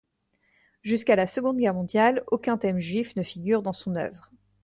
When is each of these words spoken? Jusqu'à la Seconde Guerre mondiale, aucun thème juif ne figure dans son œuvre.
Jusqu'à 0.81 1.15
la 1.15 1.27
Seconde 1.27 1.57
Guerre 1.57 1.75
mondiale, 1.75 2.23
aucun 2.31 2.57
thème 2.57 2.79
juif 2.79 3.15
ne 3.15 3.21
figure 3.21 3.61
dans 3.61 3.71
son 3.71 3.95
œuvre. 3.95 4.31